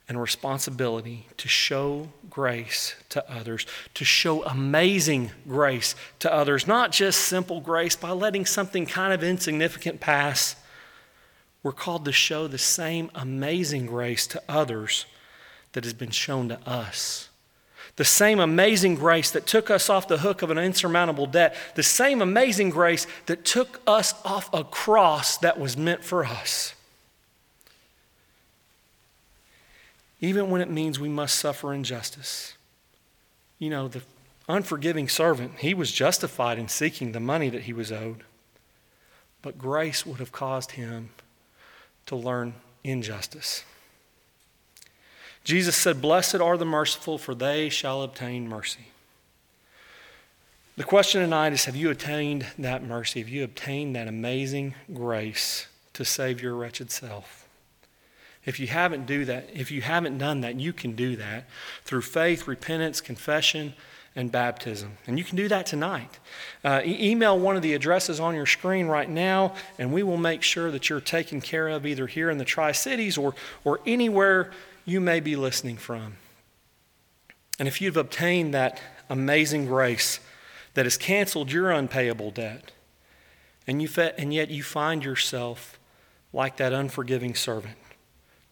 [0.08, 6.92] and a responsibility to show grace to others, to show amazing grace to others, not
[6.92, 10.54] just simple grace by letting something kind of insignificant pass.
[11.62, 15.06] We're called to show the same amazing grace to others
[15.72, 17.28] that has been shown to us.
[17.96, 21.82] The same amazing grace that took us off the hook of an insurmountable debt, the
[21.82, 26.75] same amazing grace that took us off a cross that was meant for us.
[30.20, 32.54] Even when it means we must suffer injustice.
[33.58, 34.02] You know, the
[34.48, 38.22] unforgiving servant, he was justified in seeking the money that he was owed.
[39.42, 41.10] But grace would have caused him
[42.06, 43.64] to learn injustice.
[45.44, 48.88] Jesus said, Blessed are the merciful, for they shall obtain mercy.
[50.76, 53.20] The question tonight is Have you attained that mercy?
[53.20, 57.45] Have you obtained that amazing grace to save your wretched self?
[58.46, 61.48] If you haven't do that, if you haven't done that, you can do that
[61.84, 63.74] through faith, repentance, confession,
[64.14, 64.96] and baptism.
[65.06, 66.18] And you can do that tonight.
[66.64, 70.16] Uh, e- email one of the addresses on your screen right now, and we will
[70.16, 73.34] make sure that you're taken care of either here in the Tri Cities or,
[73.64, 74.52] or anywhere
[74.86, 76.14] you may be listening from.
[77.58, 78.80] And if you've obtained that
[79.10, 80.20] amazing grace
[80.74, 82.72] that has canceled your unpayable debt,
[83.66, 85.78] and, you and yet you find yourself
[86.32, 87.76] like that unforgiving servant,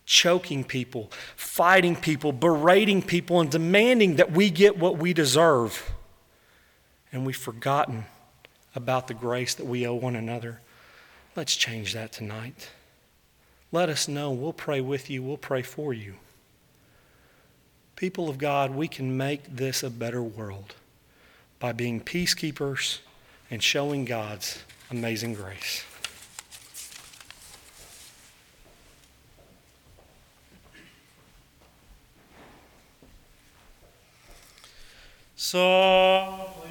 [0.06, 5.92] choking people, fighting people, berating people, and demanding that we get what we deserve.
[7.12, 8.04] And we've forgotten
[8.74, 10.60] about the grace that we owe one another.
[11.36, 12.70] Let's change that tonight.
[13.72, 14.30] Let us know.
[14.30, 16.14] We'll pray with you, we'll pray for you.
[17.96, 20.74] People of God, we can make this a better world
[21.60, 22.98] by being peacekeepers
[23.50, 25.84] and showing God's amazing grace.
[35.44, 36.63] Softly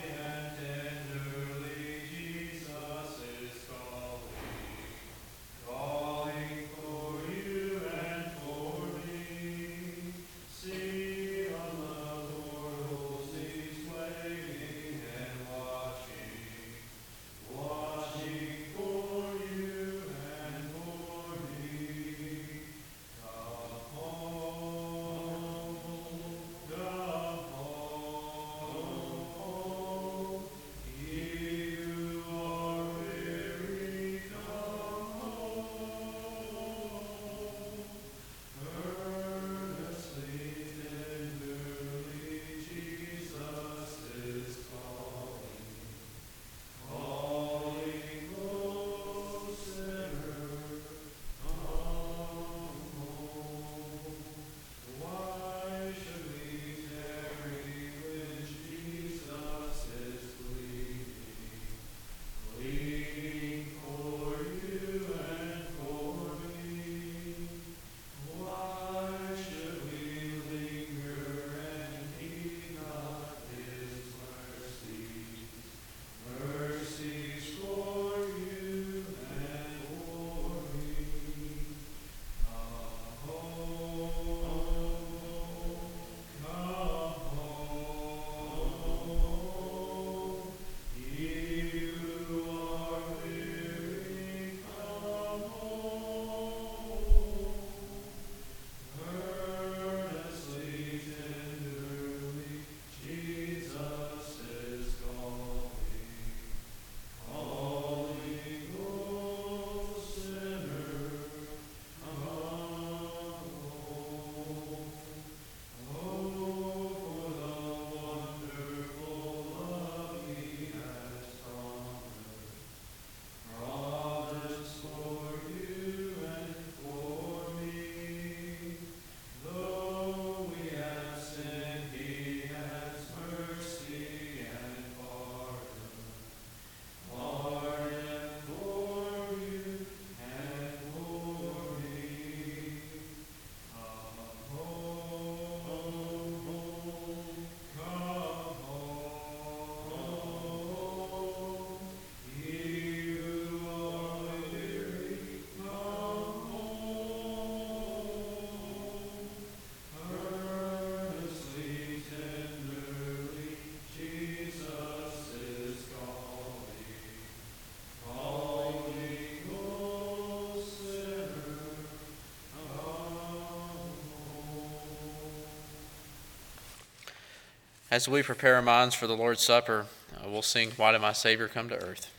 [177.94, 179.86] As we prepare our minds for the Lord's Supper,
[180.16, 182.12] uh, we'll sing, Why Did My Savior Come to Earth?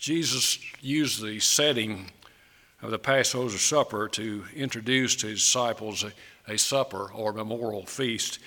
[0.00, 2.06] Jesus used the setting
[2.80, 6.12] of the Passover supper to introduce to his disciples a,
[6.50, 8.38] a supper or memorial feast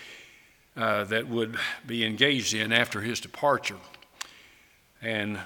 [0.76, 3.78] uh, that would be engaged in after his departure.
[5.00, 5.40] And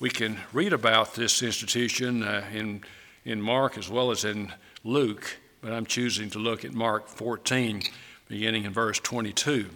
[0.00, 2.82] we can read about this institution uh, in,
[3.24, 4.52] in Mark as well as in
[4.82, 7.82] Luke, but I'm choosing to look at Mark 14,
[8.26, 9.66] beginning in verse 22.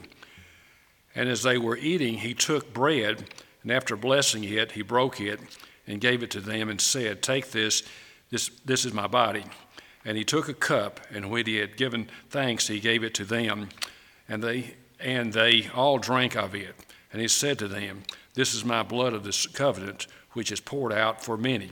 [1.14, 3.30] And as they were eating, he took bread,
[3.62, 5.38] and after blessing it, he broke it
[5.86, 7.82] and gave it to them and said, Take this,
[8.30, 9.44] this, this is my body.
[10.04, 13.24] And he took a cup, and when he had given thanks, he gave it to
[13.24, 13.68] them,
[14.28, 16.74] and they, and they all drank of it.
[17.12, 18.02] And he said to them,
[18.34, 21.70] This is my blood of this covenant, which is poured out for many.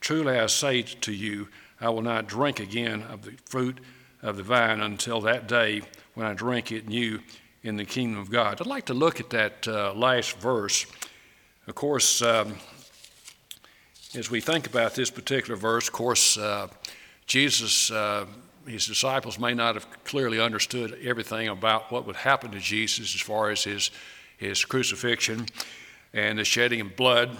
[0.00, 1.48] Truly I say to you,
[1.80, 3.80] I will not drink again of the fruit
[4.22, 5.82] of the vine until that day
[6.14, 7.20] when I drink it new
[7.62, 8.60] in the kingdom of God.
[8.60, 10.86] I'd like to look at that uh, last verse.
[11.66, 12.56] Of course, um,
[14.14, 16.68] as we think about this particular verse, of course, uh,
[17.26, 18.26] Jesus, uh,
[18.66, 23.20] his disciples may not have clearly understood everything about what would happen to Jesus as
[23.20, 23.90] far as his,
[24.36, 25.46] his crucifixion
[26.12, 27.36] and the shedding of blood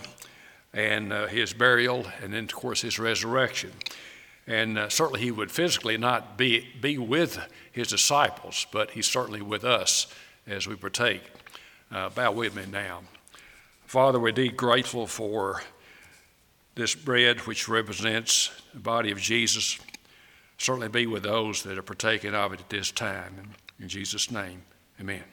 [0.73, 3.73] and uh, his burial, and then, of course, his resurrection.
[4.47, 7.39] And uh, certainly he would physically not be, be with
[7.71, 10.07] his disciples, but he's certainly with us
[10.47, 11.23] as we partake.
[11.91, 13.03] Uh, bow with me now.
[13.85, 15.61] Father, we're indeed grateful for
[16.75, 19.79] this bread which represents the body of Jesus.
[20.59, 23.53] Certainly be with those that are partaking of it at this time.
[23.81, 24.63] In Jesus' name,
[25.01, 25.25] amen.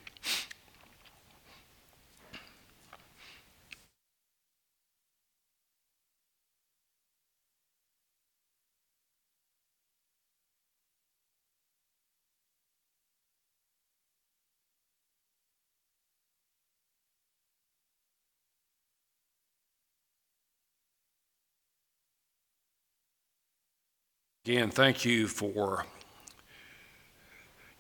[24.50, 25.86] Again, thank you for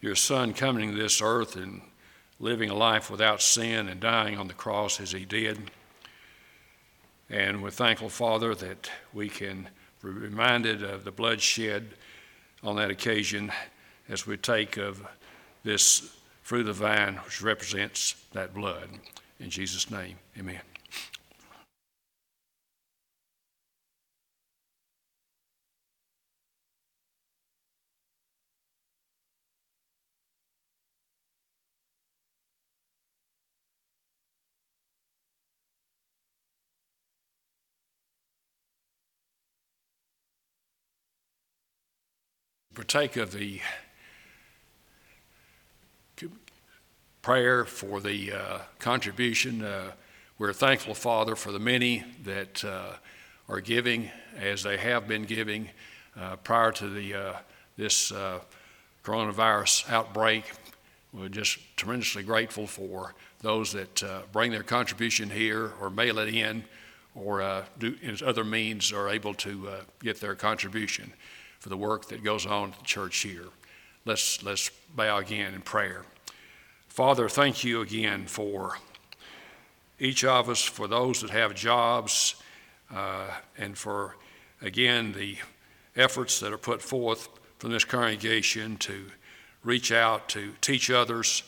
[0.01, 1.81] your son coming to this earth and
[2.39, 5.71] living a life without sin and dying on the cross as he did.
[7.27, 9.67] And we're thankful, Father, that we can
[10.03, 11.87] be reminded of the blood shed
[12.61, 13.51] on that occasion
[14.07, 15.01] as we take of
[15.63, 18.89] this fruit of the vine, which represents that blood.
[19.39, 20.61] In Jesus' name, amen.
[42.79, 43.59] Partake of the
[47.21, 49.61] prayer for the uh, contribution.
[49.61, 49.91] Uh,
[50.37, 52.93] we're thankful, Father, for the many that uh,
[53.49, 54.09] are giving
[54.39, 55.67] as they have been giving
[56.17, 57.33] uh, prior to the, uh,
[57.75, 58.39] this uh,
[59.03, 60.49] coronavirus outbreak.
[61.11, 64.01] We're just tremendously grateful for those that
[64.31, 66.63] bring their contribution here or mail it in
[67.13, 67.93] or do
[68.25, 69.67] other means are able to
[70.01, 71.11] get their contribution
[71.59, 73.45] for the work that goes on at the church here.
[74.05, 76.03] Let's, let's bow again in prayer.
[76.87, 78.77] Father, thank you again for
[79.99, 82.35] each of us, for those that have jobs,
[82.93, 84.15] uh, and for,
[84.61, 85.37] again, the
[85.95, 87.29] efforts that are put forth
[87.59, 89.05] from this congregation to
[89.63, 91.43] reach out to teach others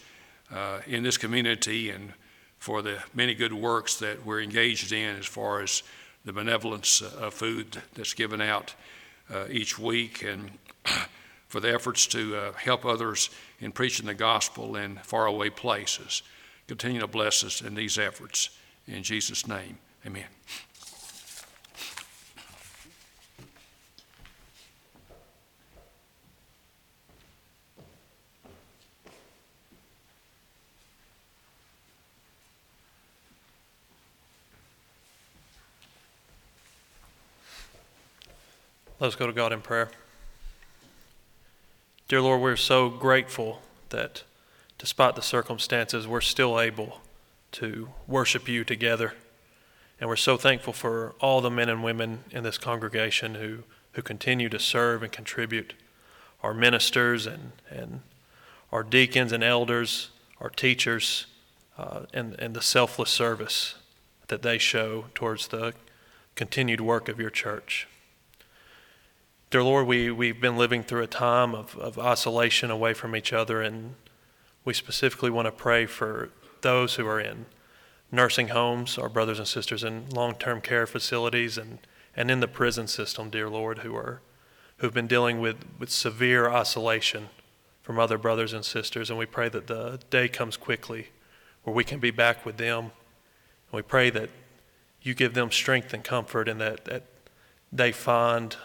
[0.54, 2.14] uh, in this community and
[2.60, 5.82] for the many good works that we're engaged in as far as
[6.26, 8.76] the benevolence of food that's given out
[9.32, 10.52] uh, each week and
[11.48, 13.30] for the efforts to uh, help others
[13.60, 16.24] in preaching the gospel in faraway places.
[16.68, 18.50] Continue to bless us in these efforts.
[18.88, 20.26] In Jesus' name, amen.
[39.02, 39.90] Let's go to God in prayer.
[42.08, 44.22] Dear Lord, we're so grateful that
[44.78, 47.02] despite the circumstances, we're still able
[47.54, 49.16] to worship you together.
[50.00, 54.04] And we're so thankful for all the men and women in this congregation who, who
[54.04, 55.74] continue to serve and contribute.
[56.44, 58.02] Our ministers and, and
[58.72, 61.26] our deacons and elders, our teachers,
[61.76, 63.74] uh, and, and the selfless service
[64.28, 65.74] that they show towards the
[66.36, 67.88] continued work of your church.
[69.52, 73.34] Dear Lord, we, we've been living through a time of, of isolation away from each
[73.34, 73.96] other, and
[74.64, 76.30] we specifically want to pray for
[76.62, 77.48] those who are in
[78.14, 81.80] nursing homes, our brothers and sisters in long-term care facilities, and,
[82.16, 84.22] and in the prison system, dear Lord, who are
[84.78, 87.28] who've been dealing with, with severe isolation
[87.82, 89.10] from other brothers and sisters.
[89.10, 91.10] And we pray that the day comes quickly
[91.64, 92.86] where we can be back with them.
[92.86, 94.30] And we pray that
[95.02, 97.04] you give them strength and comfort and that, that
[97.70, 98.56] they find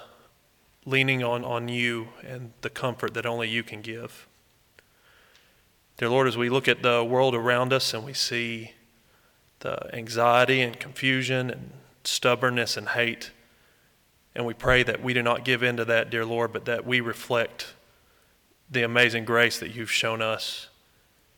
[0.86, 4.26] leaning on, on you and the comfort that only you can give.
[5.98, 8.72] Dear Lord, as we look at the world around us and we see
[9.60, 11.72] the anxiety and confusion and
[12.04, 13.32] stubbornness and hate,
[14.34, 16.86] and we pray that we do not give in to that, dear Lord, but that
[16.86, 17.74] we reflect
[18.70, 20.68] the amazing grace that you've shown us.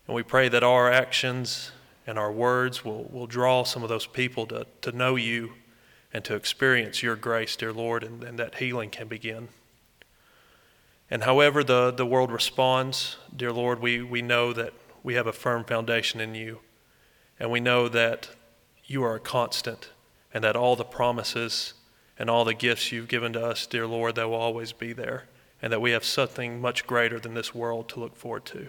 [0.06, 1.70] And we pray that our actions
[2.06, 5.52] and our words will, will draw some of those people to, to know you
[6.12, 9.48] and to experience your grace, dear Lord, and, and that healing can begin.
[11.10, 15.32] And however the, the world responds, dear Lord, we, we know that we have a
[15.32, 16.60] firm foundation in you.
[17.40, 18.30] And we know that
[18.86, 19.90] you are a constant
[20.34, 21.74] and that all the promises
[22.18, 25.26] and all the gifts you've given to us, dear Lord, they will always be there.
[25.62, 28.68] And that we have something much greater than this world to look forward to.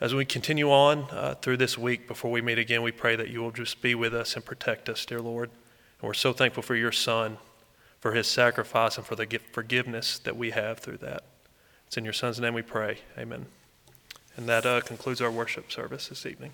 [0.00, 3.28] As we continue on uh, through this week before we meet again, we pray that
[3.28, 5.50] you will just be with us and protect us, dear Lord.
[6.00, 7.38] And we're so thankful for your Son,
[8.00, 11.24] for his sacrifice, and for the forgiveness that we have through that.
[11.86, 12.98] It's in your Son's name we pray.
[13.18, 13.46] Amen.
[14.36, 16.52] And that uh, concludes our worship service this evening.